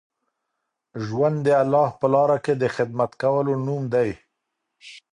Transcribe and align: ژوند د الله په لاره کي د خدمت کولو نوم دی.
ژوند 1.05 1.37
د 1.45 1.47
الله 1.61 1.89
په 1.99 2.07
لاره 2.13 2.37
کي 2.45 2.53
د 2.57 2.63
خدمت 2.75 3.11
کولو 3.21 3.53
نوم 3.65 3.83
دی. 3.93 4.09